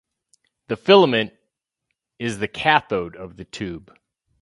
[0.67, 1.31] The filament
[2.17, 3.95] is the cathode of the tube.